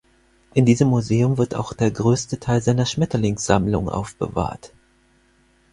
[0.55, 4.73] In diesem Museum wird auch der größte Teil seiner Schmetterlingssammlung aufbewahrt.